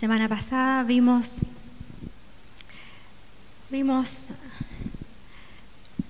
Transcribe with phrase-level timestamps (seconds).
[0.00, 1.42] semana pasada vimos,
[3.68, 4.28] vimos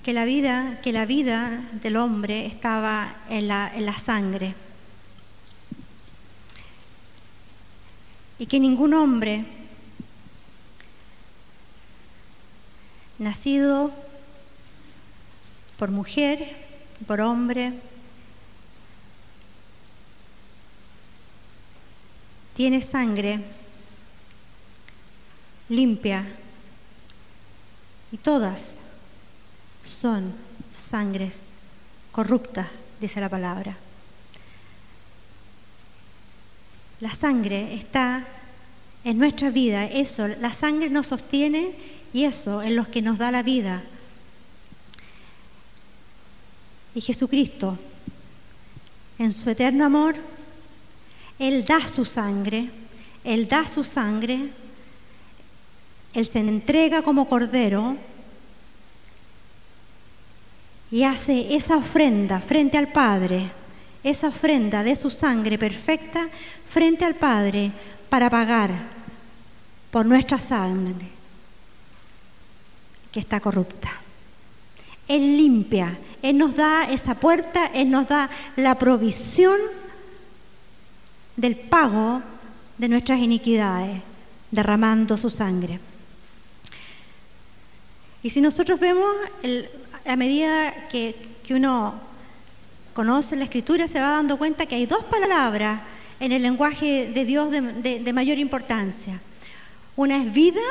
[0.05, 4.55] que la vida, que la vida del hombre estaba en la, en la sangre.
[8.39, 9.45] Y que ningún hombre
[13.19, 13.91] nacido
[15.81, 16.65] por mujer,
[17.09, 17.73] por hombre,
[22.55, 23.59] tiene sangre
[25.71, 26.27] limpia
[28.13, 28.77] y todas
[29.85, 30.35] son
[30.73, 31.45] sangres
[32.13, 32.67] corruptas,
[33.01, 33.77] dice la palabra.
[37.01, 38.27] La sangre está
[39.05, 41.73] en nuestra vida, eso, la sangre nos sostiene
[42.13, 43.83] y eso es lo que nos da la vida.
[46.95, 47.79] Y Jesucristo,
[49.19, 50.17] en su eterno amor,
[51.39, 52.69] Él da su sangre,
[53.23, 54.51] Él da su sangre,
[56.15, 57.97] Él se entrega como cordero
[60.91, 63.53] y hace esa ofrenda frente al Padre,
[64.03, 66.29] esa ofrenda de su sangre perfecta
[66.69, 67.71] frente al Padre
[68.09, 68.71] para pagar
[69.91, 71.07] por nuestra sangre
[73.13, 73.91] que está corrupta.
[75.07, 79.59] Él limpia, Él nos da esa puerta, Él nos da la provisión
[81.37, 82.23] del pago
[82.79, 84.01] de nuestras iniquidades,
[84.51, 85.81] derramando su sangre.
[88.23, 89.11] Y si nosotros vemos,
[90.07, 91.95] a medida que, uno
[92.95, 95.81] conoce la escritura, se va dando cuenta que hay dos palabras
[96.21, 99.21] en el lenguaje de Dios de mayor importancia.
[99.97, 100.63] Una es vida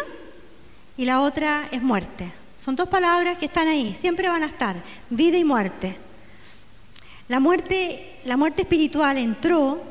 [0.96, 2.32] y la otra es muerte.
[2.58, 4.76] Son dos palabras que están ahí, siempre van a estar,
[5.10, 5.96] vida y muerte.
[7.30, 9.82] La muerte, la muerte espiritual entró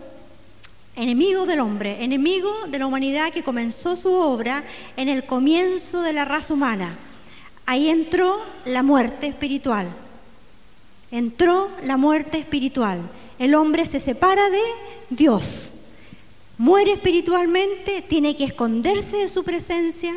[0.96, 4.64] enemigo del hombre, enemigo de la humanidad que comenzó su obra
[4.96, 6.98] en el comienzo de la raza humana.
[7.68, 9.95] Ahí entró la muerte espiritual.
[11.11, 12.98] Entró la muerte espiritual.
[13.39, 14.62] El hombre se separa de
[15.11, 15.74] Dios.
[16.57, 20.14] Muere espiritualmente, tiene que esconderse de su presencia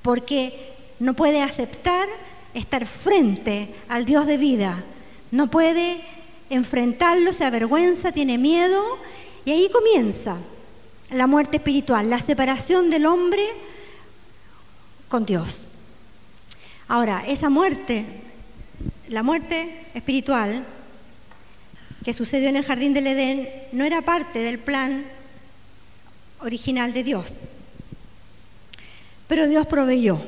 [0.00, 2.08] porque no puede aceptar
[2.54, 4.82] estar frente al Dios de vida,
[5.30, 6.00] no puede
[6.48, 8.82] enfrentarlo, se avergüenza, tiene miedo
[9.44, 10.38] y ahí comienza
[11.10, 13.46] la muerte espiritual, la separación del hombre
[15.10, 15.68] con Dios.
[16.88, 18.06] Ahora, esa muerte,
[19.08, 20.64] la muerte espiritual
[22.04, 25.04] que sucedió en el jardín del Edén, no era parte del plan
[26.40, 27.34] original de Dios,
[29.26, 30.22] pero Dios proveyó.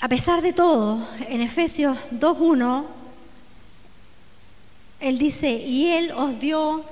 [0.00, 2.84] A pesar de todo, en Efesios 2.1,
[4.98, 6.84] Él dice, y Él os dio,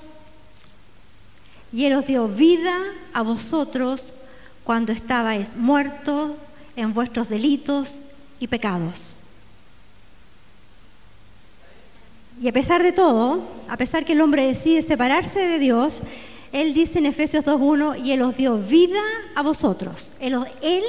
[1.73, 2.79] y Él os dio vida
[3.13, 4.15] a vosotros
[4.65, 6.33] cuando estabais muertos
[6.77, 8.03] en vuestros delitos
[8.41, 9.17] y pecados.
[12.41, 16.03] Y a pesar de todo, a pesar que el hombre decide separarse de Dios,
[16.53, 19.01] Él dice en Efesios 2.1, y Él os dio vida
[19.37, 20.11] a vosotros.
[20.19, 20.83] Él, él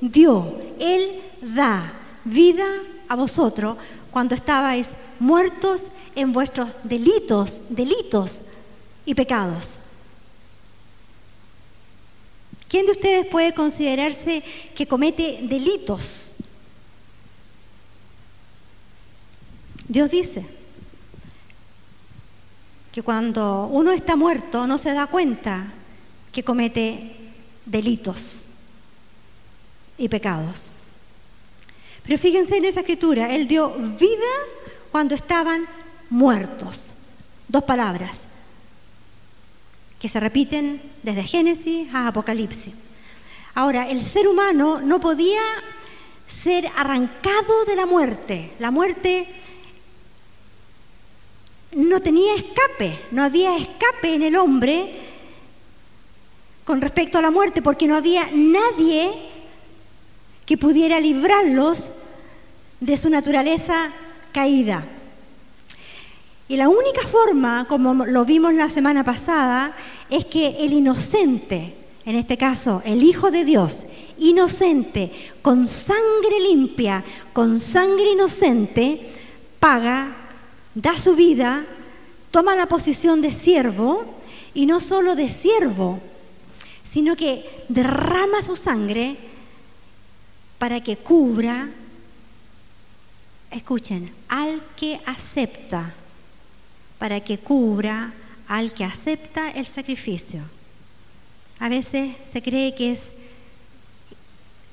[0.00, 1.92] dio, Él da
[2.24, 2.66] vida
[3.08, 3.76] a vosotros
[4.12, 5.82] cuando estabais muertos
[6.14, 8.42] en vuestros delitos, delitos
[9.04, 9.79] y pecados.
[12.70, 14.44] ¿Quién de ustedes puede considerarse
[14.76, 16.36] que comete delitos?
[19.88, 20.46] Dios dice
[22.92, 25.72] que cuando uno está muerto no se da cuenta
[26.30, 27.32] que comete
[27.66, 28.50] delitos
[29.98, 30.70] y pecados.
[32.04, 34.30] Pero fíjense en esa escritura, Él dio vida
[34.92, 35.66] cuando estaban
[36.08, 36.90] muertos.
[37.48, 38.29] Dos palabras
[40.00, 42.72] que se repiten desde Génesis a Apocalipsis.
[43.54, 45.40] Ahora, el ser humano no podía
[46.26, 48.52] ser arrancado de la muerte.
[48.58, 49.28] La muerte
[51.72, 54.98] no tenía escape, no había escape en el hombre
[56.64, 59.12] con respecto a la muerte, porque no había nadie
[60.46, 61.92] que pudiera librarlos
[62.80, 63.90] de su naturaleza
[64.32, 64.84] caída.
[66.48, 69.72] Y la única forma, como lo vimos la semana pasada,
[70.10, 71.74] es que el inocente,
[72.04, 73.86] en este caso el Hijo de Dios,
[74.18, 79.08] inocente, con sangre limpia, con sangre inocente,
[79.58, 80.16] paga,
[80.74, 81.64] da su vida,
[82.30, 84.20] toma la posición de siervo,
[84.52, 86.00] y no solo de siervo,
[86.84, 89.16] sino que derrama su sangre
[90.58, 91.70] para que cubra,
[93.50, 95.94] escuchen, al que acepta,
[96.98, 98.12] para que cubra
[98.50, 100.42] al que acepta el sacrificio.
[101.60, 103.12] A veces se cree que es,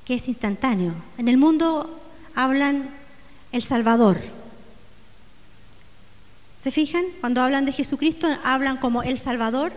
[0.04, 0.96] que es instantáneo.
[1.20, 2.02] En el mundo
[2.34, 2.90] hablan
[3.52, 4.18] el Salvador.
[6.64, 7.06] ¿Se fijan?
[7.20, 9.72] Cuando hablan de Jesucristo, hablan como el Salvador.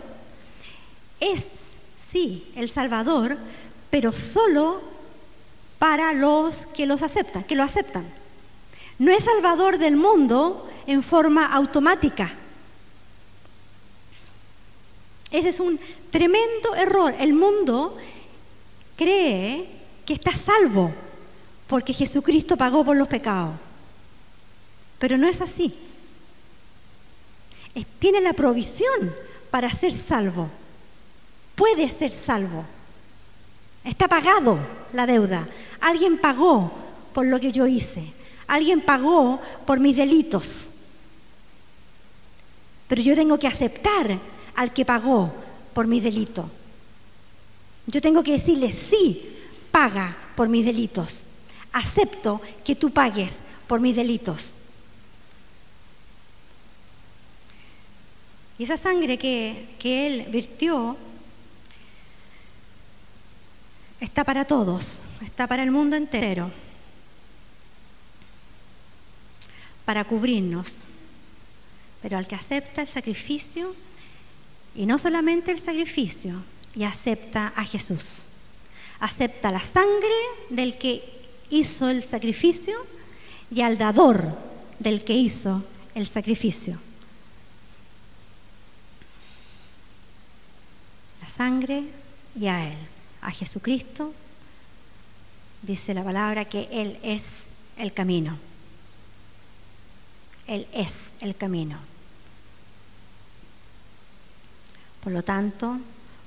[1.20, 3.36] Es, sí, el Salvador,
[3.90, 4.80] pero solo
[5.78, 8.06] para los que los aceptan, que lo aceptan.
[8.98, 12.39] No es Salvador del mundo en forma automática.
[15.30, 15.78] Ese es un
[16.10, 17.14] tremendo error.
[17.18, 17.96] El mundo
[18.96, 19.66] cree
[20.04, 20.92] que está salvo
[21.66, 23.54] porque Jesucristo pagó por los pecados.
[24.98, 25.72] Pero no es así.
[27.98, 29.14] Tiene la provisión
[29.50, 30.50] para ser salvo.
[31.54, 32.64] Puede ser salvo.
[33.84, 34.58] Está pagado
[34.92, 35.48] la deuda.
[35.80, 36.72] Alguien pagó
[37.14, 38.12] por lo que yo hice.
[38.46, 40.70] Alguien pagó por mis delitos.
[42.88, 44.18] Pero yo tengo que aceptar
[44.60, 45.34] al que pagó
[45.72, 46.44] por mis delitos.
[47.86, 49.38] Yo tengo que decirle, sí,
[49.70, 51.24] paga por mis delitos.
[51.72, 54.56] Acepto que tú pagues por mis delitos.
[58.58, 60.94] Y esa sangre que, que Él virtió
[63.98, 66.50] está para todos, está para el mundo entero,
[69.86, 70.82] para cubrirnos.
[72.02, 73.74] Pero al que acepta el sacrificio,
[74.74, 76.42] y no solamente el sacrificio,
[76.74, 78.28] y acepta a Jesús.
[79.00, 80.14] Acepta la sangre
[80.50, 81.02] del que
[81.50, 82.86] hizo el sacrificio
[83.50, 84.36] y al dador
[84.78, 85.64] del que hizo
[85.94, 86.78] el sacrificio.
[91.22, 91.84] La sangre
[92.38, 92.78] y a Él,
[93.22, 94.12] a Jesucristo,
[95.62, 98.38] dice la palabra que Él es el camino.
[100.46, 101.89] Él es el camino.
[105.02, 105.78] Por lo tanto,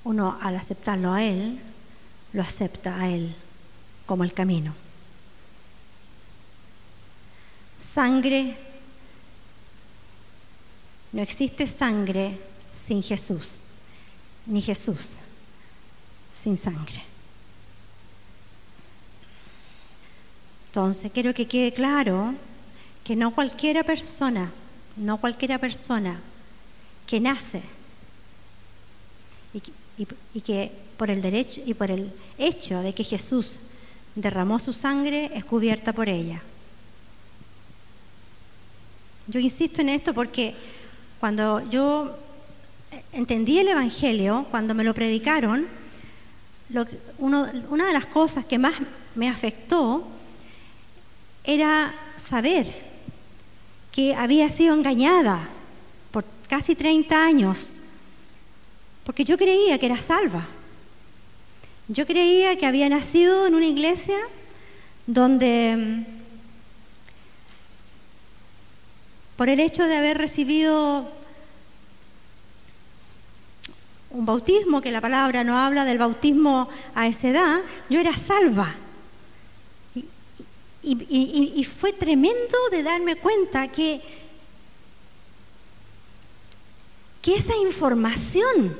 [0.03, 1.59] uno al aceptarlo a Él,
[2.33, 3.35] lo acepta a Él
[4.05, 4.73] como el camino.
[7.79, 8.57] Sangre,
[11.11, 12.39] no existe sangre
[12.73, 13.59] sin Jesús,
[14.47, 15.19] ni Jesús
[16.33, 17.03] sin sangre.
[20.67, 22.33] Entonces, quiero que quede claro
[23.03, 24.51] que no cualquiera persona,
[24.97, 26.19] no cualquiera persona
[27.05, 27.61] que nace
[29.53, 33.59] y, que por el derecho y por el hecho de que Jesús
[34.15, 36.41] derramó su sangre es cubierta por ella.
[39.27, 40.53] Yo insisto en esto porque
[41.19, 42.17] cuando yo
[43.11, 45.67] entendí el Evangelio, cuando me lo predicaron,
[47.19, 48.73] una de las cosas que más
[49.15, 50.07] me afectó
[51.43, 52.93] era saber
[53.91, 55.47] que había sido engañada
[56.11, 57.75] por casi 30 años
[59.05, 60.47] porque yo creía que era salva.
[61.87, 64.17] Yo creía que había nacido en una iglesia
[65.05, 66.05] donde, mm,
[69.35, 71.11] por el hecho de haber recibido
[74.11, 78.75] un bautismo, que la palabra no habla del bautismo a esa edad, yo era salva.
[80.85, 84.01] Y, fue tremendo de darme cuenta que,
[87.21, 88.77] que esa información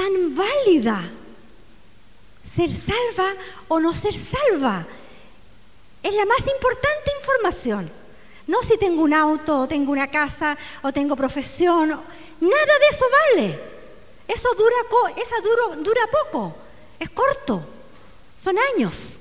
[0.00, 1.10] tan válida.
[2.42, 3.34] Ser salva
[3.68, 4.86] o no ser salva.
[6.02, 7.92] Es la más importante información.
[8.46, 11.90] No si tengo un auto o tengo una casa o tengo profesión.
[11.90, 13.60] Nada de eso vale.
[14.26, 14.76] Eso dura,
[15.16, 16.56] esa duro, dura poco.
[16.98, 17.62] Es corto.
[18.38, 19.20] Son años.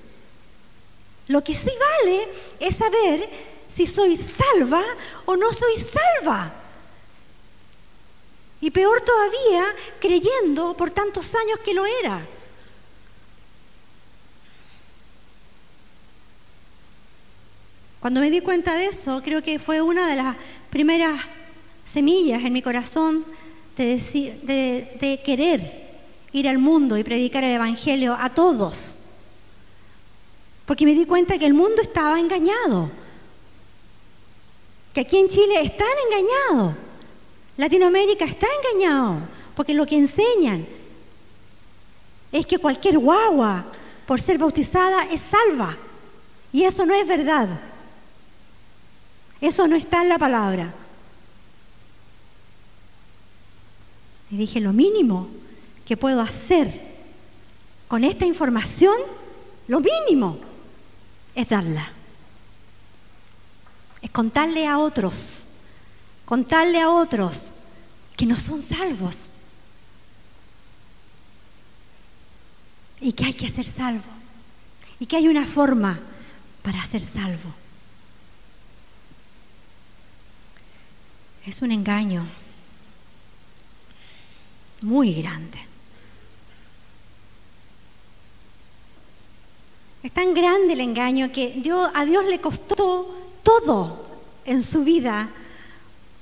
[1.27, 3.29] Lo que sí vale es saber
[3.67, 4.83] si soy salva
[5.25, 6.59] o no soy salva.
[8.62, 9.66] Y peor todavía,
[10.00, 12.25] creyendo por tantos años que lo era.
[18.01, 20.36] Cuando me di cuenta de eso, creo que fue una de las
[20.70, 21.22] primeras
[21.86, 23.25] semillas en mi corazón
[23.78, 25.88] de, decir, de, querer
[26.32, 28.98] ir al mundo y predicar el Evangelio a todos.
[30.66, 32.92] Porque me di cuenta que el mundo estaba engañado.
[34.94, 36.88] Que aquí en Chile están engañados
[37.60, 39.20] Latinoamérica está engañado,
[39.54, 40.66] porque lo que enseñan
[42.32, 43.66] es que cualquier guagua,
[44.08, 45.75] por ser bautizada, es salva.
[46.54, 47.50] Y eso no es verdad.
[49.42, 50.74] Eso no está en la palabra.
[54.32, 55.28] Y dije, lo mínimo
[55.86, 56.80] que puedo hacer
[57.89, 58.96] con esta información,
[59.68, 60.39] lo mínimo,
[61.36, 61.92] es darla.
[64.01, 65.38] Es contarle a otros
[66.29, 67.51] contarle a otros
[68.15, 69.31] que no son salvos
[73.01, 74.12] y que hay que ser salvo
[75.00, 76.00] y que hay una forma
[76.62, 77.51] para ser salvo.
[81.48, 82.24] Es un engaño
[84.81, 85.57] muy grande.
[90.03, 91.59] Es tan grande el engaño que
[91.95, 94.05] a Dios le costó todo
[94.45, 95.31] en su vida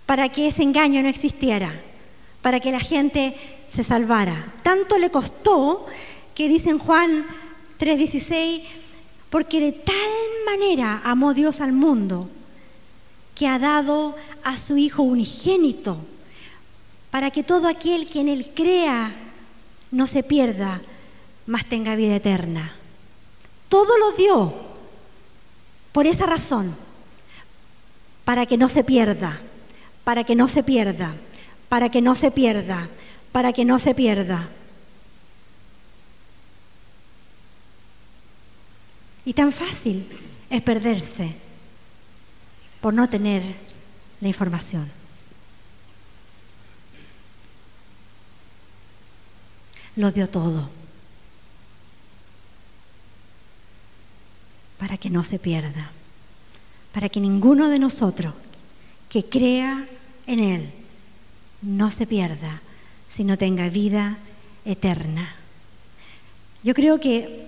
[0.08, 1.80] para que ese engaño no existiera,
[2.42, 3.36] para que la gente
[3.72, 4.54] se salvara.
[4.64, 5.86] Tanto le costó
[6.34, 7.28] que dice en Juan
[7.78, 8.64] 3:16,
[9.30, 9.96] porque de tal
[10.46, 12.30] manera amó Dios al mundo
[13.36, 15.98] que ha dado a su Hijo unigénito,
[17.12, 19.14] para que todo aquel que en Él crea
[19.92, 20.82] no se pierda,
[21.46, 22.74] mas tenga vida eterna.
[23.68, 24.54] Todo lo dio
[25.92, 26.76] por esa razón,
[28.24, 29.42] para que no se pierda,
[30.08, 31.14] para que no se pierda,
[31.68, 32.88] para que no se pierda,
[33.34, 34.48] para que no se pierda.
[39.26, 40.08] Y tan fácil
[40.50, 41.36] es perderse
[42.80, 43.44] por no tener
[44.22, 44.90] la información.
[49.98, 50.70] Lo dio todo
[54.78, 55.92] para que no se pierda,
[56.94, 58.34] para que ninguno de nosotros
[59.10, 59.86] que crea
[60.28, 60.70] en Él
[61.62, 62.62] no se pierda,
[63.08, 64.18] sino tenga vida
[64.66, 65.36] eterna.
[66.64, 67.48] Yo creo que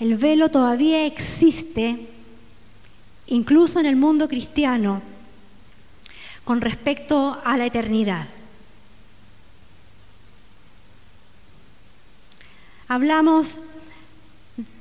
[0.00, 2.08] el velo todavía existe,
[3.26, 5.02] incluso en el mundo cristiano,
[6.44, 8.26] con respecto a la eternidad.
[12.88, 13.58] Hablamos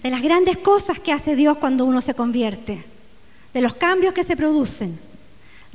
[0.03, 2.85] de las grandes cosas que hace Dios cuando uno se convierte,
[3.53, 4.99] de los cambios que se producen,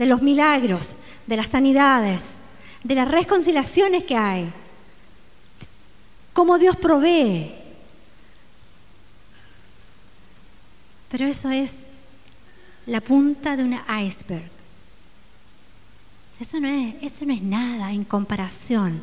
[0.00, 2.36] de los milagros, de las sanidades,
[2.82, 4.50] de las reconciliaciones que hay,
[6.32, 7.52] cómo Dios provee.
[11.10, 11.86] Pero eso es
[12.86, 14.50] la punta de un iceberg.
[16.40, 19.02] Eso no es, eso no es nada en comparación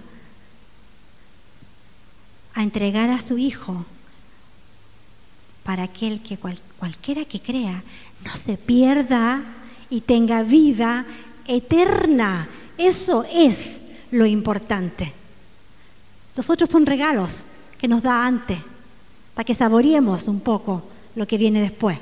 [2.55, 3.85] a entregar a su Hijo
[5.63, 7.83] para aquel que cualquiera que crea
[8.25, 9.43] no se pierda
[9.89, 11.05] y tenga vida
[11.47, 12.49] eterna.
[12.77, 15.13] Eso es lo importante.
[16.35, 17.45] Los otros son regalos
[17.79, 18.59] que nos da antes,
[19.33, 20.83] para que saboreemos un poco
[21.15, 21.97] lo que viene después.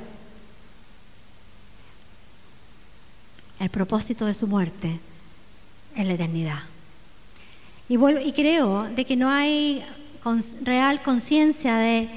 [3.60, 5.00] El propósito de su muerte
[5.96, 6.60] es la eternidad.
[7.88, 7.98] Y,
[8.34, 9.86] creo de que no hay
[10.64, 12.10] real conciencia de,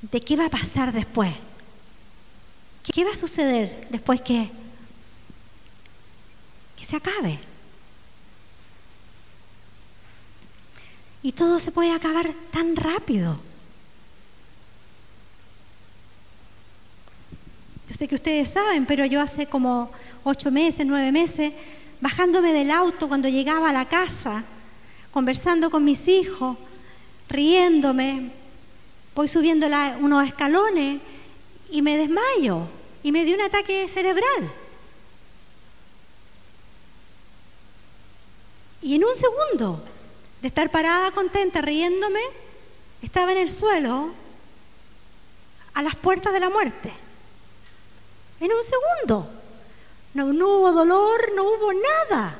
[0.00, 1.32] de qué va a pasar después.
[2.82, 4.48] ¿Qué va a suceder después que,
[6.86, 7.38] se acabe?
[11.22, 13.40] Y todo se puede acabar tan rápido.
[17.88, 19.90] Yo sé que ustedes saben, pero yo hace como
[20.22, 21.52] ocho meses, nueve meses,
[22.00, 24.44] bajándome del auto cuando llegaba a la casa,
[25.10, 26.56] conversando con mis hijos,
[27.28, 28.30] riéndome,
[29.14, 29.66] voy subiendo
[30.00, 31.00] unos escalones
[31.70, 32.68] y me desmayo
[33.02, 34.52] y me dio un ataque cerebral.
[38.86, 39.82] Y en un segundo
[40.40, 42.20] de estar parada contenta, riéndome,
[43.02, 44.12] estaba en el suelo
[45.74, 46.92] a las puertas de la muerte.
[48.38, 49.28] En un segundo.
[50.14, 51.72] No, hubo dolor, no hubo
[52.12, 52.38] nada.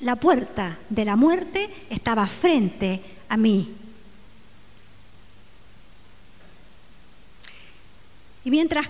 [0.00, 3.76] la puerta de la muerte estaba frente a mí.
[8.46, 8.86] Y mientras,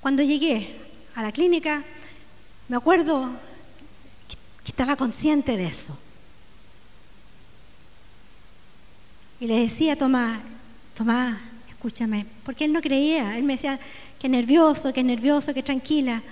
[0.00, 0.78] cuando llegué
[1.16, 1.84] a la clínica,
[2.70, 3.28] me acuerdo
[4.62, 5.98] que estaba consciente de eso.
[9.40, 10.38] Y le decía a Tomás,
[10.94, 11.36] Tomás,
[11.68, 13.80] escúchame, porque él no creía, él me decía
[14.20, 16.22] que nervioso, que nervioso, que tranquila.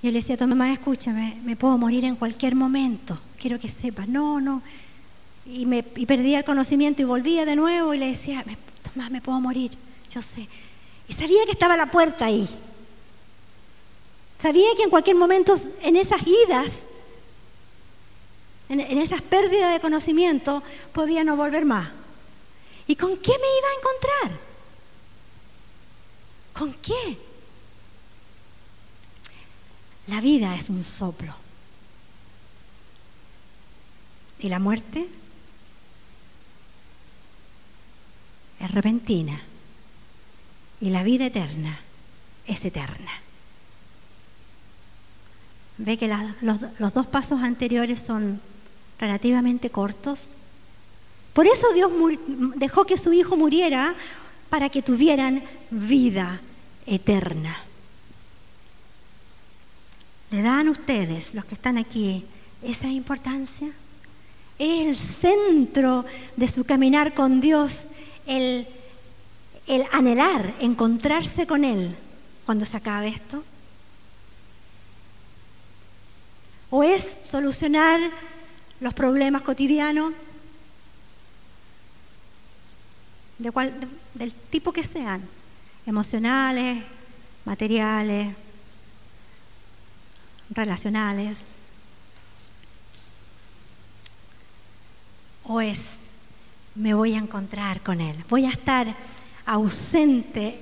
[0.00, 4.40] Yo le decía, Tomás, escúchame, me puedo morir en cualquier momento, quiero que sepas, no,
[4.40, 4.62] no.
[5.44, 8.44] Y, me, y perdía el conocimiento y volvía de nuevo y le decía,
[8.92, 9.72] Tomás, me puedo morir,
[10.08, 10.46] yo sé.
[11.08, 12.48] Y sabía que estaba la puerta ahí.
[14.40, 16.86] Sabía que en cualquier momento, en esas idas,
[18.68, 21.90] en, esas pérdidas de conocimiento, podía no volver más.
[22.86, 24.40] ¿Y con qué me iba a encontrar?
[26.52, 27.18] ¿Con qué?
[30.06, 31.34] La vida es un soplo.
[34.38, 35.08] Y la muerte
[38.60, 39.42] es repentina.
[40.80, 41.80] Y la vida eterna
[42.46, 43.27] es eterna.
[45.78, 46.08] Ve que
[46.42, 48.40] los, los dos pasos anteriores son
[48.98, 50.28] relativamente cortos.
[51.32, 51.90] Por eso Dios
[52.56, 53.94] dejó que su Hijo muriera
[54.50, 56.40] para que tuvieran vida
[56.86, 57.56] eterna.
[60.30, 62.24] ¿Le dan ustedes, los que están aquí,
[62.62, 63.68] esa importancia?
[64.58, 66.04] Es el centro
[66.36, 67.86] de su caminar con Dios,
[68.26, 68.66] el,
[69.66, 71.94] el anhelar, encontrarse con Él
[72.44, 73.42] cuando se acabe esto.
[76.70, 78.00] ¿O es solucionar
[78.80, 80.12] los problemas cotidianos?
[83.38, 83.52] De
[84.14, 85.22] del tipo que sean,
[85.86, 86.82] emocionales,
[87.44, 88.34] materiales,
[90.50, 91.46] relacionales.
[95.44, 96.00] O es,
[96.74, 98.94] me voy a encontrar con Él, voy a estar
[99.46, 100.60] ausente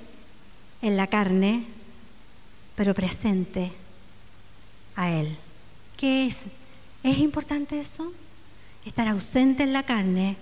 [0.83, 1.65] en la carne,
[2.77, 3.73] pero presente
[4.95, 5.37] a Él.
[5.97, 6.41] ¿Qué es?
[7.03, 8.13] ¿Es importante eso?
[8.85, 10.37] Estar ausente en la carne,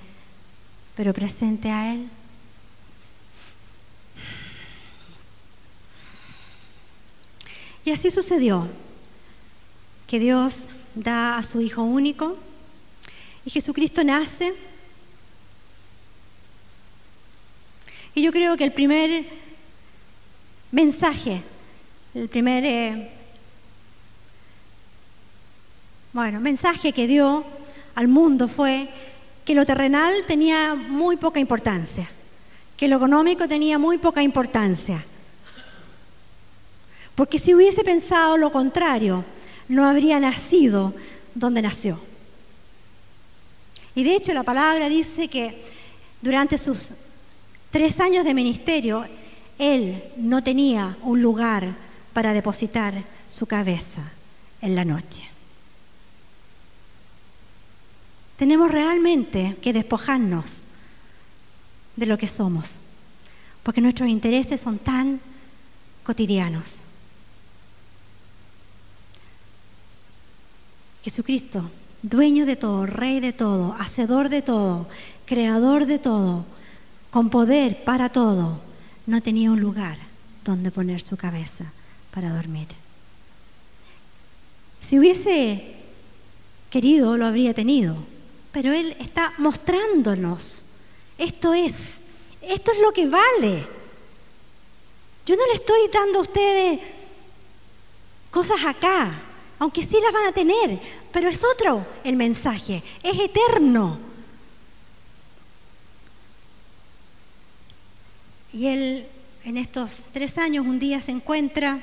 [0.96, 2.08] pero presente a Él.
[7.84, 8.68] Y así sucedió,
[10.06, 12.37] que Dios da a su Hijo único
[13.44, 14.54] y Jesucristo nace.
[18.14, 19.26] Y yo creo que el primer
[20.73, 21.42] mensaje,
[22.14, 23.11] el primer eh,
[26.14, 27.44] bueno, mensaje que dio
[27.97, 28.88] al mundo fue
[29.44, 32.09] que lo terrenal tenía muy poca importancia,
[32.76, 35.04] que lo económico tenía muy poca importancia.
[37.16, 39.25] Porque si hubiese pensado lo contrario,
[39.68, 40.94] no habría nacido
[41.35, 42.00] donde nació.
[43.97, 45.64] Y de hecho la palabra dice que
[46.23, 46.90] durante sus
[47.71, 49.04] tres años de ministerio,
[49.59, 51.75] él no tenía un lugar
[52.12, 54.12] para depositar su cabeza
[54.62, 55.33] en la noche.
[58.36, 60.66] Tenemos realmente que despojarnos
[61.97, 62.78] de lo que somos,
[63.62, 65.20] porque nuestros intereses son tan
[66.02, 66.78] cotidianos.
[71.02, 71.70] Jesucristo,
[72.02, 74.88] dueño de todo, rey de todo, hacedor de todo,
[75.26, 76.44] creador de todo,
[77.10, 78.60] con poder para todo,
[79.06, 79.99] no tenía un lugar
[80.44, 81.73] donde poner su cabeza
[82.10, 82.68] para dormir.
[84.80, 85.75] Si hubiese
[86.70, 87.97] querido, lo habría tenido,
[88.54, 90.64] pero Él está mostrándonos,
[91.19, 91.75] esto es,
[92.40, 93.67] esto es lo que vale.
[95.26, 96.78] Yo no le estoy dando a ustedes
[98.30, 99.23] cosas acá,
[99.58, 100.80] aunque sí las van a tener,
[101.12, 103.99] pero es otro el mensaje, es eterno.
[108.52, 109.08] Y él
[109.43, 111.80] en estos tres años un día se encuentra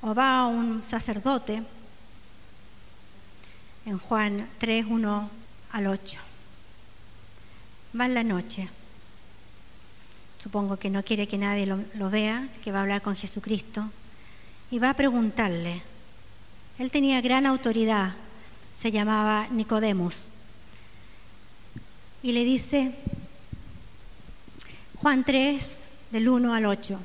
[0.00, 1.62] o va a un sacerdote
[3.84, 5.39] en Juan 3, 1
[5.72, 6.18] al 8.
[7.98, 8.68] Va en la noche.
[10.42, 13.90] Supongo que no quiere que nadie lo, lo vea, que va a hablar con Jesucristo.
[14.70, 15.82] Y va a preguntarle.
[16.78, 18.14] Él tenía gran autoridad,
[18.74, 20.30] se llamaba Nicodemus.
[22.22, 22.94] Y le dice,
[24.96, 27.00] Juan 3, del 1 al 8.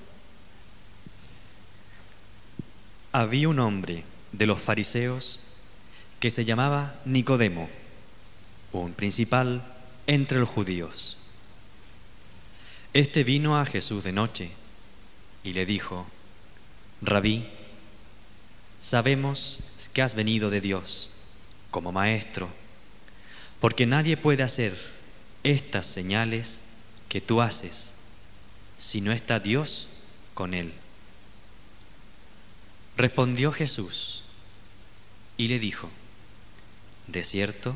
[3.12, 5.40] Había un hombre de los fariseos
[6.20, 7.70] que se llamaba Nicodemo
[8.72, 9.64] un principal
[10.08, 11.18] entre los judíos.
[12.94, 14.52] Este vino a Jesús de noche
[15.44, 16.06] y le dijo,
[17.02, 17.46] Rabí,
[18.80, 19.60] sabemos
[19.94, 21.10] que has venido de Dios
[21.72, 22.50] como maestro,
[23.60, 24.78] porque nadie puede hacer
[25.44, 26.64] estas señales
[27.10, 27.94] que tú haces
[28.78, 29.88] si no está Dios
[30.34, 30.74] con él.
[32.98, 34.24] Respondió Jesús
[35.38, 35.90] y le dijo,
[37.08, 37.76] de cierto,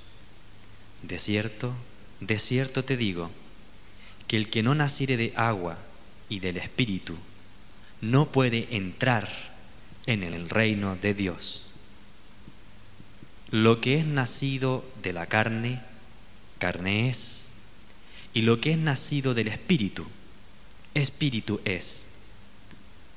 [1.03, 1.73] de cierto,
[2.19, 3.31] de cierto te digo,
[4.27, 5.77] que el que no naciere de agua
[6.29, 7.17] y del Espíritu
[8.01, 9.29] no puede entrar
[10.05, 11.63] en el reino de Dios.
[13.49, 15.81] Lo que es nacido de la carne,
[16.57, 17.47] carne es,
[18.33, 20.05] y lo que es nacido del Espíritu,
[20.93, 22.05] Espíritu es.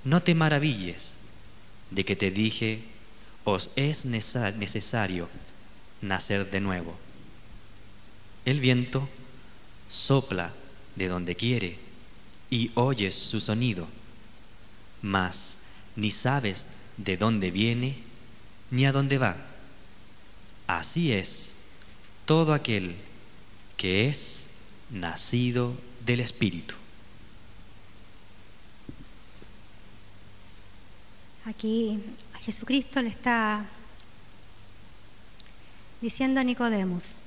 [0.04, 1.14] No te maravilles
[1.90, 2.82] de que te dije,
[3.44, 5.28] os es necesario
[6.02, 7.03] nacer de nuevo.
[8.44, 9.08] El viento
[9.88, 10.52] sopla
[10.96, 11.78] de donde quiere
[12.50, 13.88] y oyes su sonido,
[15.02, 15.58] mas
[15.96, 17.96] ni sabes de dónde viene
[18.70, 19.36] ni a dónde va.
[20.66, 21.54] Así es
[22.26, 22.96] todo aquel
[23.76, 24.46] que es
[24.90, 26.74] nacido del Espíritu.
[31.46, 32.00] Aquí
[32.40, 33.66] Jesucristo le está
[36.00, 37.18] diciendo a Nicodemos,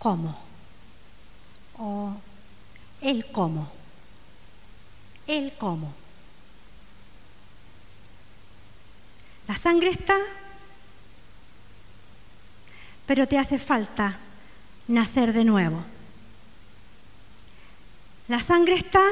[0.00, 0.36] ¿cómo?
[1.78, 2.12] O
[3.00, 3.70] el cómo.
[5.28, 5.94] El cómo.
[9.46, 10.16] La sangre está,
[13.06, 14.18] pero te hace falta
[14.88, 15.84] nacer de nuevo.
[18.28, 19.02] La sangre está,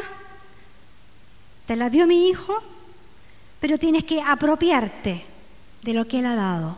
[1.67, 2.63] te la dio mi hijo,
[3.61, 5.27] pero tienes que apropiarte
[5.83, 6.77] de lo que Él ha dado.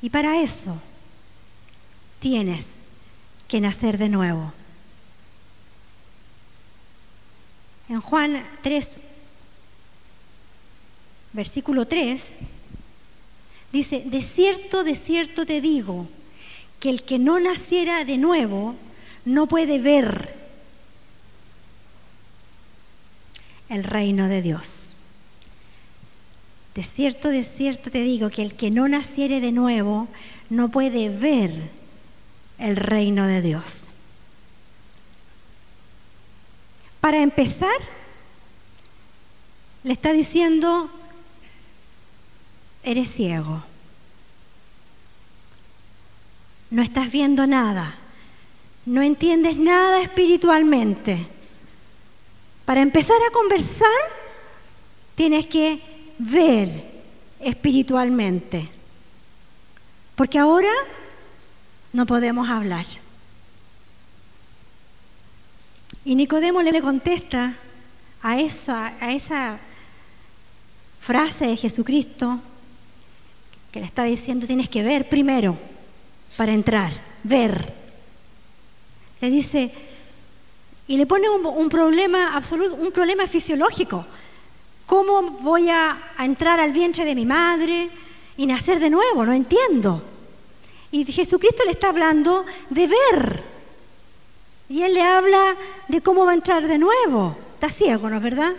[0.00, 0.80] Y para eso
[2.20, 2.76] tienes
[3.48, 4.52] que nacer de nuevo.
[7.88, 8.90] En Juan 3,
[11.32, 12.32] versículo 3,
[13.72, 16.08] dice, de cierto, de cierto te digo,
[16.80, 18.76] que el que no naciera de nuevo
[19.24, 20.36] no puede ver
[23.68, 24.92] el reino de Dios.
[26.74, 30.08] De cierto, de cierto te digo que el que no naciere de nuevo
[30.48, 31.70] no puede ver
[32.58, 33.90] el reino de Dios.
[37.00, 37.76] Para empezar,
[39.84, 40.90] le está diciendo,
[42.82, 43.62] eres ciego,
[46.70, 47.94] no estás viendo nada,
[48.84, 51.26] no entiendes nada espiritualmente.
[52.64, 53.88] Para empezar a conversar,
[55.14, 55.80] tienes que
[56.18, 56.84] ver
[57.40, 58.68] espiritualmente.
[60.14, 60.70] Porque ahora
[61.92, 62.86] no podemos hablar.
[66.04, 67.54] Y Nicodemo le contesta
[68.22, 69.58] a, esa, a esa
[70.98, 72.40] frase de Jesucristo
[73.70, 75.56] que le está diciendo tienes que ver primero
[76.36, 77.74] para entrar, ver.
[79.20, 79.72] Le dice,
[80.86, 84.06] y le pone un, problema absoluto, un problema fisiológico.
[84.86, 87.90] ¿Cómo voy a, entrar al vientre de mi madre
[88.38, 89.26] y nacer de nuevo?
[89.26, 90.02] No entiendo.
[90.90, 93.44] Y Jesucristo le está hablando de ver.
[94.68, 95.56] Y él le habla
[95.88, 97.36] de cómo va a entrar de nuevo.
[97.54, 98.52] Está ciego, ¿no es verdad?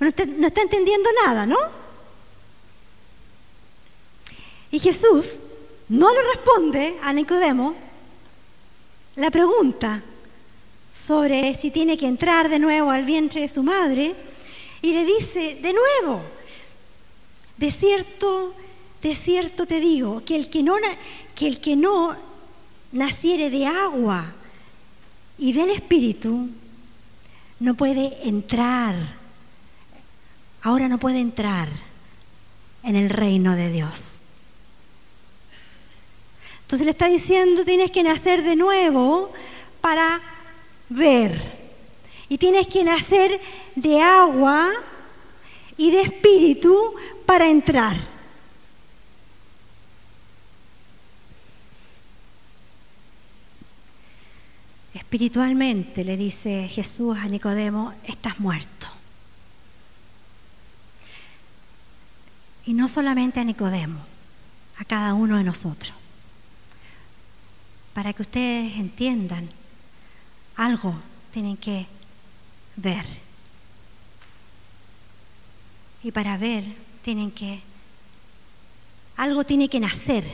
[0.00, 1.58] No está, no está entendiendo nada, ¿no?
[4.70, 5.40] Y Jesús
[5.88, 7.74] no le responde a Nicodemo
[9.16, 10.02] la pregunta
[10.92, 14.14] sobre si tiene que entrar de nuevo al vientre de su madre
[14.80, 16.22] y le dice de nuevo,
[17.56, 18.54] de cierto,
[19.02, 20.74] de cierto te digo, que el que no,
[21.34, 22.16] que el que no
[22.92, 24.32] naciere de agua
[25.38, 26.48] y del Espíritu
[27.60, 28.94] no puede entrar,
[30.62, 31.68] ahora no puede entrar
[32.82, 34.20] en el reino de Dios.
[36.62, 39.32] Entonces le está diciendo, tienes que nacer de nuevo
[39.80, 40.20] para
[40.88, 41.60] ver.
[42.28, 43.38] Y tienes que nacer
[43.74, 44.70] de agua
[45.76, 46.94] y de espíritu
[47.26, 48.11] para entrar.
[55.12, 58.86] Espiritualmente le dice Jesús a Nicodemo, estás muerto.
[62.64, 63.98] Y no solamente a Nicodemo,
[64.78, 65.92] a cada uno de nosotros.
[67.92, 69.50] Para que ustedes entiendan
[70.56, 70.98] algo
[71.30, 71.86] tienen que
[72.76, 73.04] ver.
[76.02, 76.64] Y para ver
[77.02, 77.60] tienen que,
[79.18, 80.24] algo tiene que nacer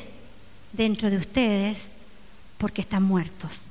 [0.72, 1.90] dentro de ustedes
[2.58, 3.66] porque están muertos.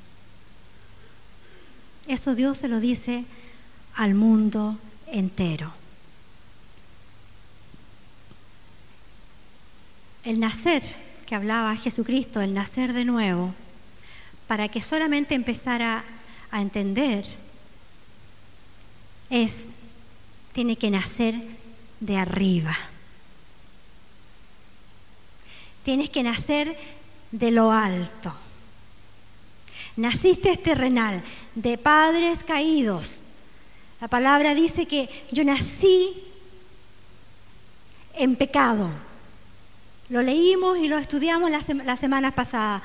[2.07, 3.25] Eso Dios se lo dice
[3.95, 5.73] al mundo entero.
[10.23, 10.83] El nacer
[11.25, 13.53] que hablaba Jesucristo, el nacer de nuevo,
[14.47, 16.03] para que solamente empezara
[16.51, 17.25] a entender
[19.29, 19.65] es,
[20.53, 21.35] tiene que nacer
[21.99, 22.77] de arriba.
[25.83, 26.77] Tienes que nacer
[27.31, 28.33] de lo alto.
[29.97, 31.23] Naciste terrenal,
[31.57, 33.23] de padres caídos.
[33.99, 36.23] La palabra dice que yo nací
[38.13, 38.91] en pecado.
[40.09, 42.83] Lo leímos y lo estudiamos la, la semana pasada.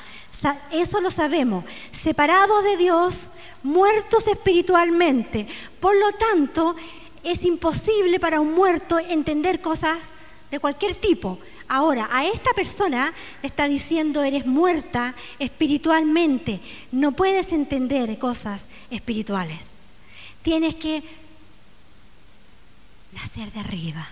[0.71, 1.67] Eso lo sabemos.
[1.93, 3.29] Separados de Dios,
[3.63, 5.47] muertos espiritualmente.
[5.79, 6.75] Por lo tanto,
[7.23, 10.15] es imposible para un muerto entender cosas
[10.51, 11.39] de cualquier tipo.
[11.75, 19.71] Ahora, a esta persona le está diciendo, eres muerta espiritualmente, no puedes entender cosas espirituales.
[20.43, 21.03] Tienes que
[23.13, 24.07] nacer de arriba.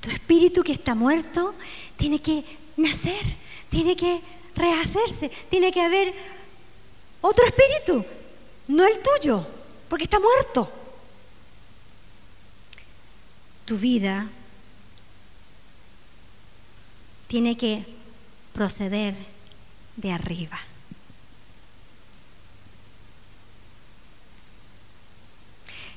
[0.00, 1.54] Tu espíritu que está muerto
[1.98, 2.42] tiene que
[2.78, 3.24] nacer,
[3.68, 4.22] tiene que
[4.56, 6.14] rehacerse, tiene que haber
[7.20, 8.06] otro espíritu,
[8.68, 9.46] no el tuyo,
[9.90, 10.72] porque está muerto.
[13.66, 14.30] Tu vida
[17.26, 17.84] tiene que
[18.52, 19.14] proceder
[19.96, 20.58] de arriba.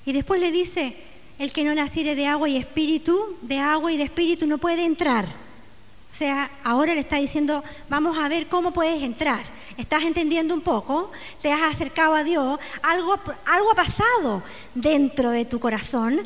[0.05, 0.95] Y después le dice,
[1.37, 4.85] el que no naciere de agua y espíritu, de agua y de espíritu no puede
[4.85, 5.25] entrar.
[5.25, 9.56] O sea, ahora le está diciendo, vamos a ver cómo puedes entrar.
[9.77, 11.11] ¿Estás entendiendo un poco?
[11.39, 12.59] ¿Te has acercado a Dios?
[12.81, 14.41] Algo, algo ha pasado
[14.73, 16.25] dentro de tu corazón.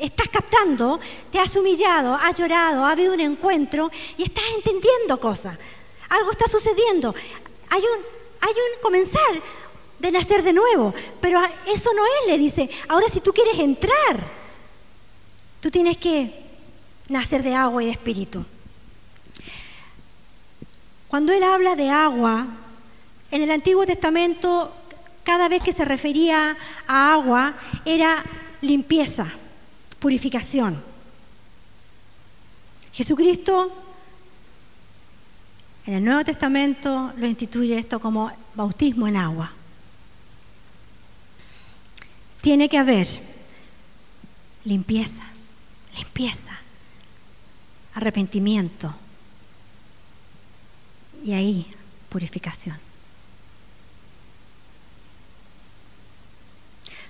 [0.00, 0.98] Estás captando,
[1.30, 5.58] te has humillado, has llorado, ha habido un encuentro y estás entendiendo cosas.
[6.08, 7.14] Algo está sucediendo.
[7.68, 8.00] Hay un,
[8.40, 9.42] hay un comenzar
[9.98, 10.94] de nacer de nuevo.
[11.20, 12.70] Pero eso no es, le dice.
[12.88, 14.26] Ahora si tú quieres entrar,
[15.60, 16.32] tú tienes que
[17.08, 18.42] nacer de agua y de espíritu.
[21.08, 22.46] Cuando él habla de agua,
[23.30, 24.74] en el Antiguo Testamento,
[25.24, 28.24] cada vez que se refería a agua, era
[28.60, 29.26] limpieza,
[29.98, 30.82] purificación.
[32.92, 33.72] Jesucristo
[35.86, 39.52] en el Nuevo Testamento lo instituye esto como bautismo en agua
[42.46, 43.08] tiene que haber
[44.64, 45.24] limpieza,
[45.96, 46.52] limpieza,
[47.92, 48.94] arrepentimiento
[51.24, 51.66] y ahí
[52.08, 52.85] purificación.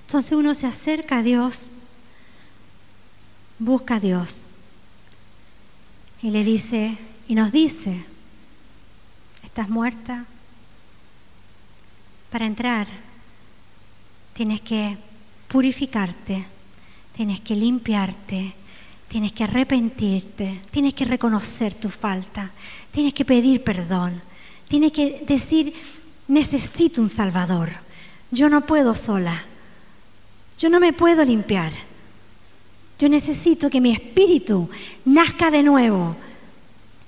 [0.06, 1.70] Entonces uno se acerca a Dios,
[3.58, 4.44] busca a Dios
[6.22, 8.04] y le dice, y nos dice,
[9.42, 10.26] estás muerta,
[12.30, 12.86] para entrar
[14.32, 14.96] tienes que
[15.48, 16.46] purificarte,
[17.16, 18.52] tienes que limpiarte,
[19.08, 22.52] tienes que arrepentirte, tienes que reconocer tu falta,
[22.92, 24.22] tienes que pedir perdón,
[24.68, 25.74] tienes que decir,
[26.28, 27.70] necesito un Salvador,
[28.30, 29.44] yo no puedo sola,
[30.58, 31.72] yo no me puedo limpiar,
[32.98, 34.68] yo necesito que mi espíritu
[35.04, 36.16] nazca de nuevo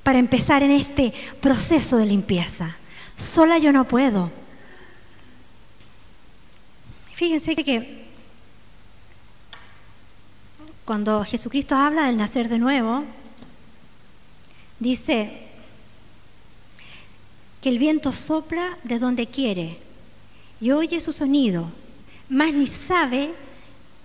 [0.03, 2.77] para empezar en este proceso de limpieza.
[3.17, 4.31] Sola yo no puedo.
[7.15, 8.07] Fíjense que
[10.85, 13.05] cuando Jesucristo habla del nacer de nuevo,
[14.79, 15.49] dice
[17.61, 19.79] que el viento sopla de donde quiere
[20.61, 21.71] y oye su sonido,
[22.29, 23.35] mas ni sabe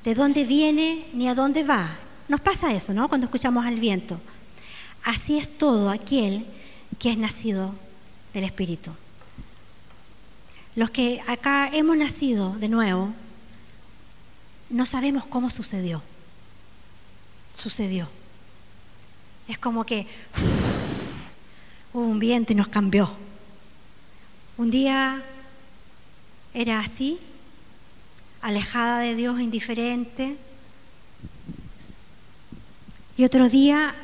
[0.04, 1.98] de dónde viene ni a dónde va.
[2.28, 3.08] Nos pasa eso, ¿no?
[3.10, 4.20] Cuando escuchamos al viento.
[5.04, 6.46] Así es todo aquel
[7.00, 7.76] que es nacido
[8.34, 8.92] del Espíritu.
[10.76, 13.14] Los que acá hemos nacido de nuevo,
[14.70, 16.02] no sabemos cómo sucedió
[17.56, 18.10] sucedió.
[19.48, 20.08] Es como que
[21.94, 23.12] hubo un viento y nos cambió.
[24.58, 25.24] Un día
[26.54, 27.20] era así,
[28.44, 30.38] alejada de Dios, indiferente.
[33.18, 33.96] Y otro día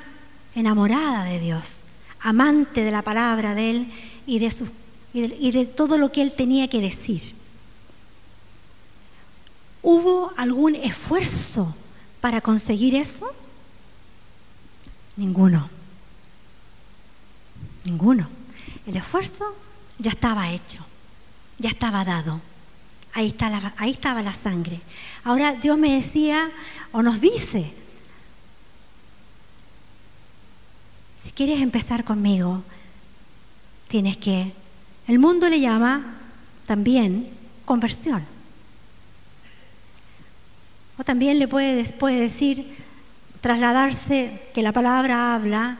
[0.56, 1.84] enamorada de Dios,
[2.22, 3.92] amante de la palabra de Él
[4.26, 4.54] y de,
[5.14, 7.36] y de todo lo que Él tenía que decir.
[9.82, 11.76] ¿Hubo algún esfuerzo
[12.22, 13.30] para conseguir eso?
[15.18, 15.70] Ninguno.
[17.84, 18.30] Ninguno.
[18.88, 19.54] El esfuerzo
[19.98, 20.86] ya estaba hecho,
[21.58, 22.42] ya estaba dado.
[23.14, 24.82] Ahí, está ahí estaba la sangre.
[25.24, 26.52] Ahora Dios me decía
[26.92, 27.74] o nos dice,
[31.18, 32.64] si quieres empezar conmigo,
[33.88, 34.54] tienes que,
[35.08, 36.16] el mundo le llama
[36.66, 37.30] también
[37.66, 38.24] conversión.
[40.98, 41.76] O también le puede,
[42.20, 42.76] decir,
[43.42, 45.80] trasladarse, que la palabra habla,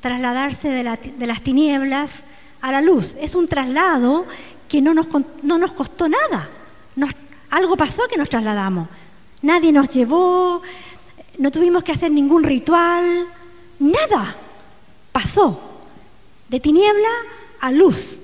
[0.00, 2.24] trasladarse de, las tinieblas
[2.60, 3.16] a la luz.
[3.20, 4.26] Es un traslado
[4.68, 5.08] que no nos,
[5.42, 6.48] no nos costó nada.
[7.50, 8.88] Algo pasó que nos trasladamos.
[9.42, 10.62] Nadie nos llevó,
[11.38, 13.26] no tuvimos que hacer ningún ritual,
[13.78, 14.36] nada.
[15.12, 15.60] Pasó
[16.48, 17.08] de tiniebla
[17.60, 18.20] a luz,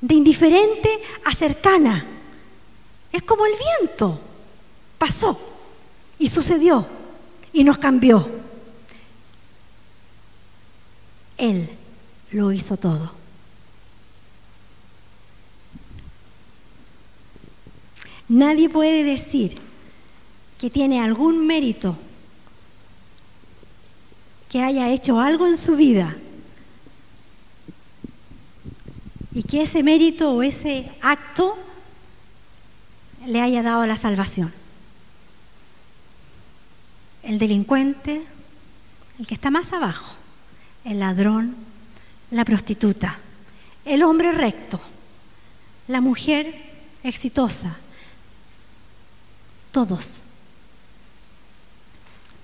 [0.00, 2.06] de indiferente a cercana.
[3.12, 4.20] Es como el viento.
[4.98, 5.38] Pasó
[6.18, 6.86] y sucedió
[7.52, 8.28] y nos cambió.
[11.36, 11.70] Él
[12.32, 13.17] lo hizo todo.
[18.28, 19.58] Nadie puede decir
[20.58, 21.96] que tiene algún mérito,
[24.50, 26.16] que haya hecho algo en su vida
[29.32, 31.56] y que ese mérito o ese acto
[33.26, 34.52] le haya dado la salvación.
[37.22, 38.24] El delincuente,
[39.18, 40.16] el que está más abajo,
[40.84, 41.54] el ladrón,
[42.30, 43.18] la prostituta,
[43.84, 44.80] el hombre recto,
[45.86, 46.54] la mujer
[47.02, 47.76] exitosa,
[49.72, 50.22] todos,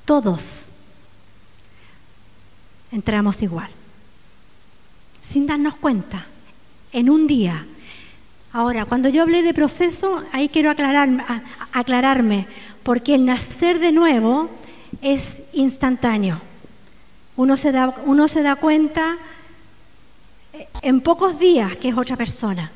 [0.04, 0.70] todos
[2.92, 3.70] entramos igual,
[5.22, 6.26] sin darnos cuenta,
[6.92, 7.66] en un día.
[8.52, 11.24] Ahora, cuando yo hablé de proceso, ahí quiero aclararme,
[11.72, 12.46] aclararme
[12.84, 14.48] porque el nacer de nuevo
[15.02, 16.40] es instantáneo.
[17.36, 19.18] Uno se da, uno se da cuenta
[20.82, 22.70] en pocos días que es otra persona.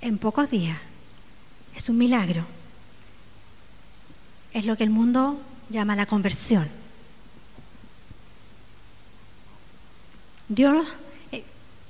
[0.00, 0.78] En pocos días.
[1.74, 2.44] Es un milagro.
[4.52, 6.68] Es lo que el mundo llama la conversión.
[10.48, 10.86] Dios,
[11.32, 11.42] eh,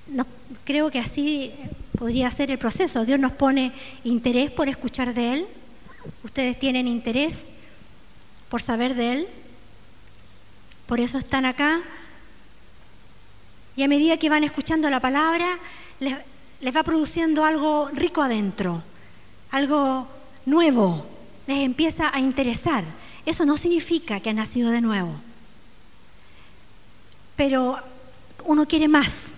[0.09, 0.27] no,
[0.64, 1.53] creo que así
[1.99, 3.05] podría ser el proceso.
[3.05, 3.73] Dios nos pone
[4.05, 5.47] interés por escuchar de Él.
[6.23, 7.51] Ustedes tienen interés
[8.49, 9.29] por saber de Él.
[10.87, 11.81] Por eso están acá.
[13.77, 15.59] Y a medida que van escuchando la palabra,
[15.99, 16.16] les,
[16.61, 18.83] les va produciendo algo rico adentro,
[19.55, 20.09] algo
[20.47, 21.07] nuevo,
[21.47, 22.83] les empieza a interesar.
[23.25, 25.14] Eso no significa que han nacido de nuevo.
[27.37, 27.79] Pero
[28.47, 29.35] uno quiere más.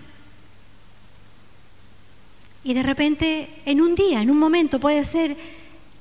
[2.63, 5.37] Y de repente, en un día, en un momento, puede ser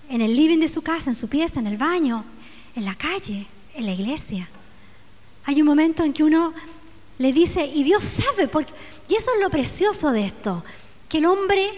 [0.08, 2.24] en el living de su casa, en su pieza, en el baño,
[2.74, 4.48] en la calle, en la iglesia.
[5.44, 6.54] Hay un momento en que uno
[7.18, 8.72] le dice, y Dios sabe, porque,
[9.10, 10.64] y eso es lo precioso de esto,
[11.06, 11.68] que el hombre,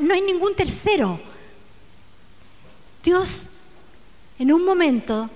[0.00, 1.20] no hay ningún tercero.
[3.04, 3.50] Dios,
[4.38, 5.28] en un momento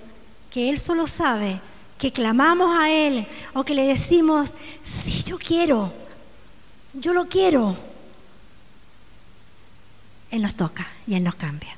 [0.51, 1.59] que Él solo sabe,
[1.97, 5.93] que clamamos a Él o que le decimos, sí, yo quiero,
[6.93, 7.77] yo lo quiero,
[10.31, 11.75] Él nos toca y Él nos cambia.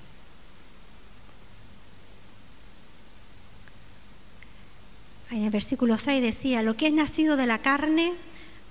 [5.32, 8.14] En el versículo 6 decía, lo que es nacido de la carne,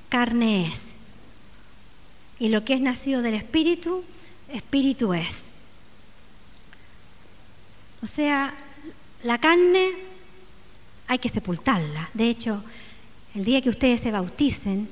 [0.08, 0.87] carne es.
[2.40, 4.04] Y lo que es nacido del espíritu,
[4.48, 5.48] espíritu es.
[8.02, 8.54] O sea,
[9.22, 9.92] la carne
[11.08, 12.10] hay que sepultarla.
[12.14, 12.62] De hecho,
[13.34, 14.88] el día que ustedes se bauticen,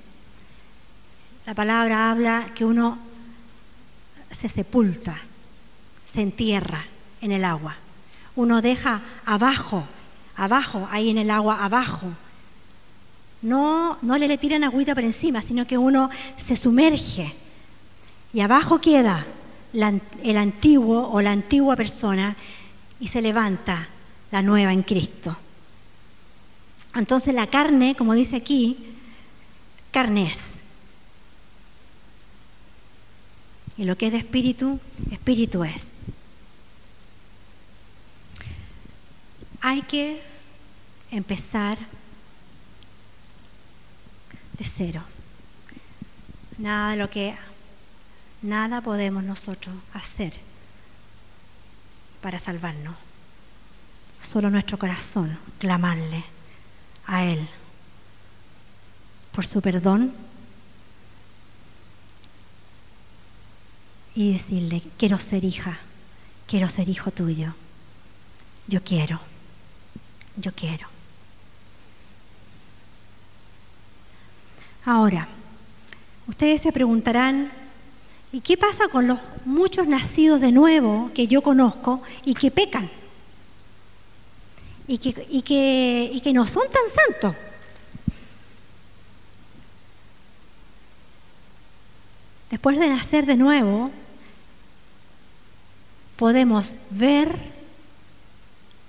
[1.47, 2.99] la palabra habla que uno
[4.31, 5.19] se sepulta,
[6.05, 6.85] se entierra
[7.21, 7.77] en el agua.
[8.35, 9.87] Uno deja abajo,
[10.37, 12.13] abajo, ahí en el agua, abajo.
[13.47, 17.33] No, no le, tiran agüita por encima, sino que uno se sumerge
[18.33, 19.25] y abajo queda
[19.73, 22.35] el antiguo o la antigua persona
[22.99, 23.87] y se levanta
[24.33, 25.37] la nueva en Cristo.
[26.97, 28.79] Entonces la carne, como dice aquí,
[29.93, 30.63] carne es.
[33.77, 34.81] Y lo que es de espíritu,
[35.13, 35.93] espíritu es.
[39.61, 40.21] Hay que
[41.13, 41.79] empezar
[44.59, 45.03] de cero.
[46.59, 47.37] Nada de lo que
[48.43, 50.33] nada podemos nosotros hacer
[52.23, 52.95] para salvarnos.
[54.21, 56.25] Solo nuestro corazón clamarle
[57.07, 57.47] a Él
[59.33, 60.13] por su perdón
[64.15, 65.79] y decirle, quiero ser hija,
[66.47, 67.55] quiero ser hijo tuyo,
[68.67, 69.21] yo quiero,
[70.39, 70.96] yo quiero.
[74.87, 75.29] Ahora,
[76.27, 77.53] ustedes se preguntarán,
[78.33, 82.89] ¿y qué pasa con los muchos nacidos de nuevo que yo conozco y que pecan?
[84.89, 87.35] y que, y que, y que no son tan santos.
[92.51, 93.91] Después de nacer de nuevo,
[96.17, 97.35] podemos ver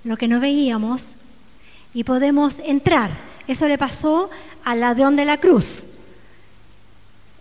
[0.04, 1.16] lo que no veíamos
[1.92, 3.27] y podemos entrar.
[3.48, 4.30] Eso le pasó
[4.64, 5.86] al ladrón de la cruz.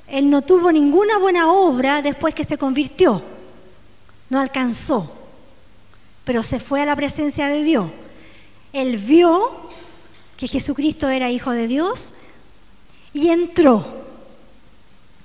[0.08, 3.22] Él no tuvo ninguna buena obra después que se convirtió.
[4.30, 5.12] No alcanzó,
[6.26, 7.92] pero se fue a la presencia de Dios
[8.74, 9.56] él vio
[10.38, 12.14] que Jesucristo era hijo de Dios
[13.14, 14.04] y entró.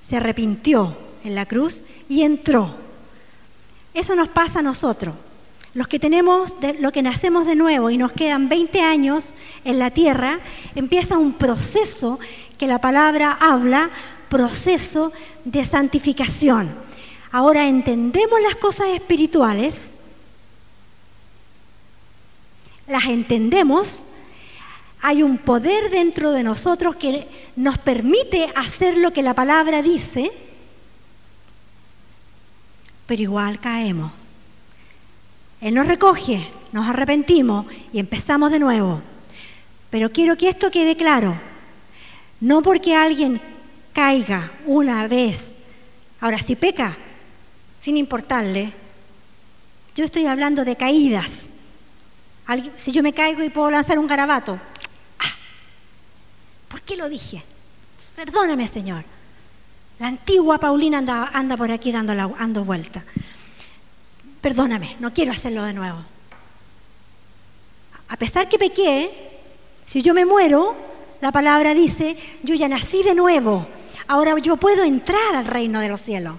[0.00, 2.74] Se arrepintió en la cruz y entró.
[3.94, 5.14] Eso nos pasa a nosotros.
[5.74, 9.90] Los que tenemos, lo que nacemos de nuevo y nos quedan 20 años en la
[9.90, 10.40] tierra,
[10.74, 12.18] empieza un proceso
[12.58, 13.90] que la palabra habla,
[14.28, 15.12] proceso
[15.44, 16.74] de santificación.
[17.30, 19.92] Ahora entendemos las cosas espirituales,
[22.86, 24.04] las entendemos,
[25.00, 30.30] hay un poder dentro de nosotros que nos permite hacer lo que la palabra dice,
[33.06, 34.21] pero igual caemos.
[35.62, 39.00] Él nos recoge, nos arrepentimos y empezamos de nuevo.
[39.90, 41.40] Pero quiero que esto quede claro.
[42.40, 43.40] No porque alguien
[43.92, 45.52] caiga una vez,
[46.20, 46.96] ahora si peca,
[47.78, 48.72] sin importarle,
[49.94, 51.30] yo estoy hablando de caídas.
[52.76, 54.58] Si yo me caigo y puedo lanzar un garabato,
[55.20, 55.34] ah,
[56.66, 57.44] ¿por qué lo dije?
[58.16, 59.04] Perdóname, Señor.
[60.00, 63.04] La antigua Paulina anda, por aquí dando, la, dando vuelta
[64.42, 66.04] perdóname, no quiero hacerlo de nuevo.
[68.08, 69.40] A pesar que pequé,
[69.86, 70.76] si yo me muero,
[71.22, 73.66] la palabra dice, yo ya nací de nuevo,
[74.08, 76.34] ahora yo puedo entrar al reino de los cielos.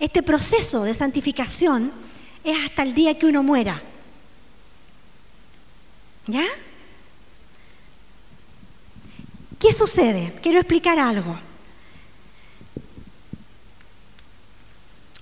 [0.00, 1.92] Este proceso de santificación
[2.42, 3.80] es hasta el día que uno muera.
[6.26, 6.44] ¿Ya?
[9.60, 10.34] ¿Qué sucede?
[10.42, 11.38] Quiero explicar algo.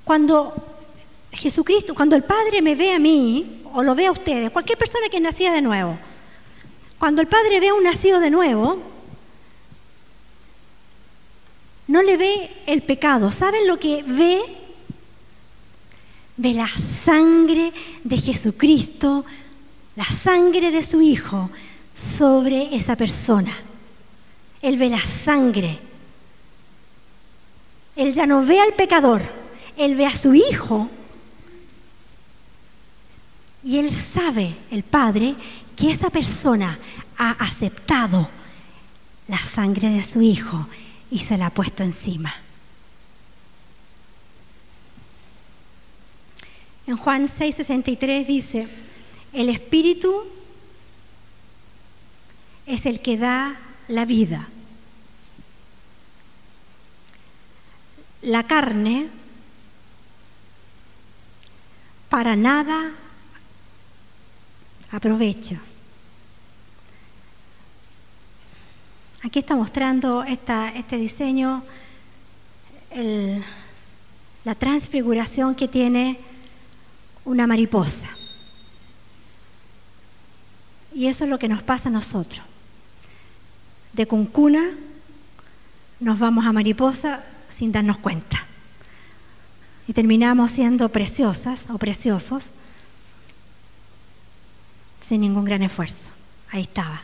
[0.03, 0.70] Cuando
[1.33, 5.09] Jesucristo, cuando el Padre me ve a mí, o lo ve a ustedes, cualquier persona
[5.11, 5.99] que nacía de nuevo,
[6.99, 8.79] cuando el Padre ve a un nacido de nuevo,
[11.87, 13.33] no le ve el pecado.
[13.33, 14.41] ¿Saben lo que ve?
[16.37, 16.69] Ve la
[17.05, 17.73] sangre
[18.05, 19.25] de Jesucristo,
[19.97, 21.51] la sangre de su Hijo
[21.95, 23.57] sobre esa persona.
[24.63, 25.79] Él ve la sangre.
[27.97, 29.21] Él ya no ve al pecador,
[29.77, 30.89] él ve a su Hijo
[33.63, 35.35] y él sabe, el Padre,
[35.77, 36.79] que esa persona
[37.17, 38.29] ha aceptado
[39.29, 40.67] la sangre de su Hijo
[41.11, 42.35] y se la ha puesto encima.
[46.87, 48.69] En Juan 6:63 dice,
[49.33, 50.25] el Espíritu
[52.67, 53.59] es el que da
[53.89, 54.49] la vida.
[58.23, 59.09] La carne
[62.09, 62.93] para nada
[64.91, 65.61] aprovecha.
[69.23, 71.63] Aquí está mostrando este diseño,
[74.45, 76.19] la transfiguración que tiene
[77.25, 78.09] una mariposa.
[80.95, 82.43] Y eso es lo que nos pasa a nosotros.
[83.93, 84.71] De cuncuna
[86.01, 88.47] nos vamos a mariposa sin darnos cuenta.
[89.87, 92.53] Y terminamos siendo preciosas o preciosos
[95.01, 96.11] sin ningún gran esfuerzo.
[96.51, 97.03] Ahí estaba.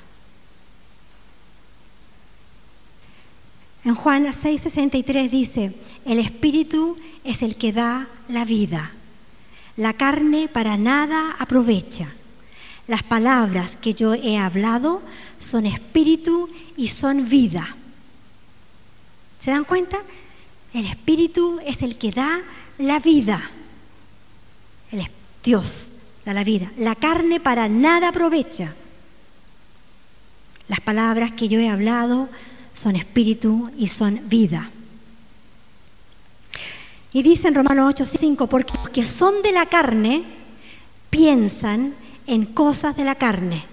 [3.84, 5.72] En Juan 6:63 dice,
[6.04, 8.92] el Espíritu es el que da la vida.
[9.76, 12.08] La carne para nada aprovecha.
[12.88, 15.02] Las palabras que yo he hablado
[15.38, 17.76] son espíritu y son vida.
[19.38, 19.98] ¿Se dan cuenta?
[20.72, 22.40] El espíritu es el que da
[22.78, 23.50] la vida.
[24.92, 25.08] El
[25.42, 25.90] Dios
[26.34, 26.72] la vida.
[26.78, 28.74] La carne para nada aprovecha.
[30.68, 32.28] Las palabras que yo he hablado
[32.74, 34.70] son espíritu y son vida.
[37.12, 40.24] Y dice en Romanos 8:5, porque los que son de la carne
[41.08, 41.94] piensan
[42.26, 43.64] en cosas de la carne,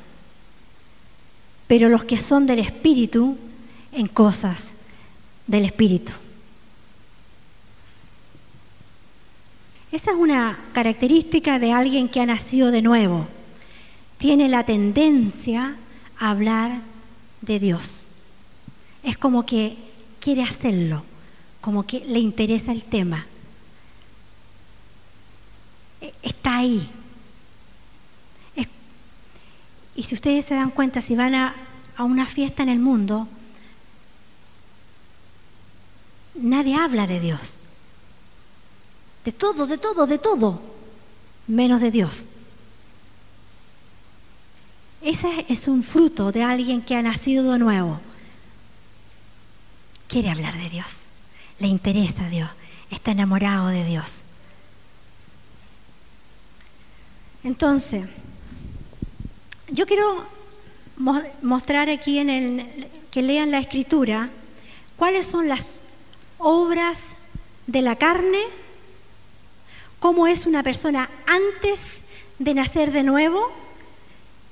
[1.68, 3.38] pero los que son del espíritu
[3.92, 4.74] en cosas
[5.48, 6.14] del espíritu.
[9.94, 13.28] Esa es una característica de alguien que ha nacido de nuevo.
[14.18, 15.76] Tiene la tendencia
[16.18, 16.82] a hablar
[17.42, 18.10] de Dios.
[19.04, 19.78] Es como que
[20.20, 21.04] quiere hacerlo,
[21.62, 23.28] como que le interesa el tema.
[26.02, 26.90] E, está ahí.
[29.96, 31.54] y si ustedes se dan cuenta, si van a,
[31.96, 33.28] a una fiesta en el mundo,
[36.34, 37.60] nadie habla de Dios
[39.24, 40.62] de todo, de todo, de todo,
[41.48, 42.26] menos de Dios.
[45.02, 48.00] Ese es un fruto de alguien que ha nacido de nuevo.
[50.08, 51.08] Quiere hablar de Dios,
[51.60, 52.50] le interesa a Dios,
[52.90, 54.26] está enamorado de Dios.
[57.44, 58.06] Entonces,
[59.70, 60.26] yo quiero
[61.42, 64.30] mostrar aquí en el que lean la escritura
[64.96, 65.82] cuáles son las
[66.38, 67.00] obras
[67.68, 68.40] de la carne
[70.04, 72.02] cómo es una persona antes
[72.38, 73.54] de nacer de nuevo.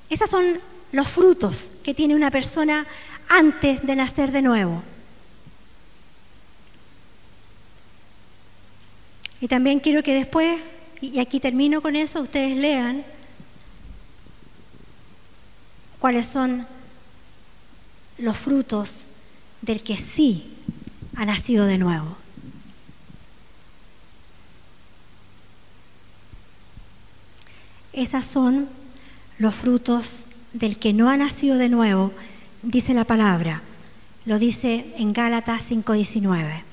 [0.10, 0.62] Esos son
[0.94, 2.88] los frutos que tiene una persona
[3.28, 4.82] antes de nacer de nuevo.
[9.42, 10.58] Y también quiero que después,
[11.02, 13.04] y aquí termino con eso, ustedes lean
[16.00, 16.66] cuáles son
[18.20, 19.06] los frutos
[19.62, 20.56] del que sí
[21.18, 22.21] ha nacido de nuevo.
[27.94, 28.70] Esos son
[29.38, 30.24] los frutos
[30.54, 32.14] del que no ha nacido de nuevo,
[32.62, 33.62] dice la palabra.
[34.26, 36.64] Lo dice en Gálatas 5:19.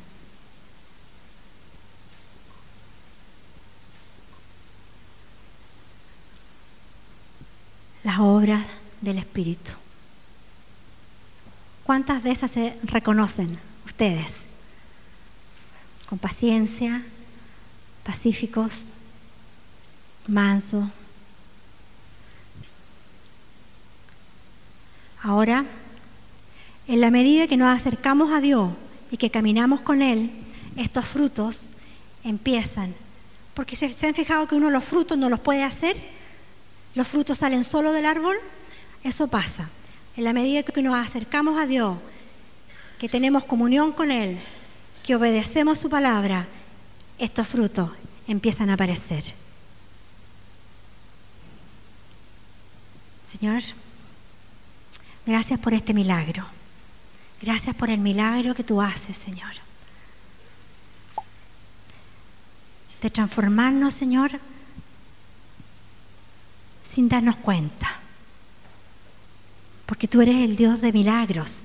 [8.04, 8.64] Las obras
[9.00, 9.72] del Espíritu.
[11.84, 14.46] ¿Cuántas de esas se reconocen ustedes?
[16.06, 17.02] Con paciencia,
[18.04, 18.86] pacíficos,
[20.26, 20.90] manso.
[25.28, 25.66] Ahora,
[26.86, 28.70] en la medida que nos acercamos a Dios
[29.10, 30.30] y que caminamos con Él,
[30.74, 31.68] estos frutos
[32.24, 32.94] empiezan.
[33.52, 36.00] Porque se, se han fijado que uno los frutos no los puede hacer,
[36.94, 38.38] los frutos salen solo del árbol,
[39.04, 39.68] eso pasa.
[40.16, 41.98] En la medida que nos acercamos a Dios,
[42.98, 44.38] que tenemos comunión con Él,
[45.04, 46.46] que obedecemos su palabra,
[47.18, 47.90] estos frutos
[48.26, 49.24] empiezan a aparecer.
[53.26, 53.62] Señor,
[55.28, 56.44] gracias por este milagro.
[57.40, 59.52] Gracias por el milagro que tú haces, Señor.
[63.02, 64.40] De transformarnos, Señor,
[66.82, 68.00] sin darnos cuenta.
[69.86, 71.64] Porque tú eres el Dios de milagros,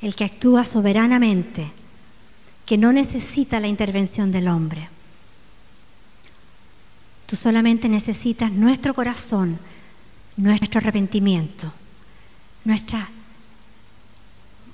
[0.00, 1.70] el que actúa soberanamente,
[2.64, 4.88] que no necesita la intervención del hombre.
[7.26, 9.58] Tú solamente necesitas nuestro corazón
[10.36, 11.72] nuestro arrepentimiento,
[12.64, 13.08] nuestra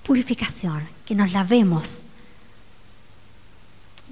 [0.05, 2.05] purificación, que nos lavemos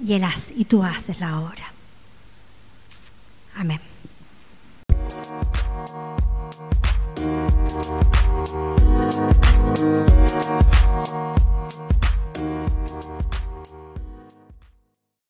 [0.05, 1.73] y, él hace, y tú haces la obra.
[3.55, 3.81] Amén.